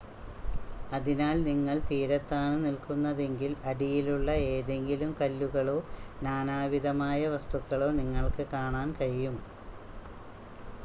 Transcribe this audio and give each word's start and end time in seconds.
അതിനാൽ 0.91 1.35
നിങ്ങൾ 1.43 1.75
തീരത്താണ് 1.89 2.55
നിൽക്കുന്നതെങ്കിൽ 2.63 3.51
അടിയിലുള്ള 3.65 4.29
ഏതെങ്കിലും 4.49 5.11
കല്ലുകളോ 5.21 5.77
നാനാവിധമായ 6.23 7.27
വസ്തുക്കളോ 7.35 7.89
നിങ്ങൾക്ക് 7.99 8.45
കാണാൻ 8.53 8.89
കഴിയും 8.99 9.37